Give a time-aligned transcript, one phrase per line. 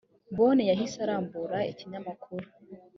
[0.35, 2.45] bone yahise arambura ikinyamakuru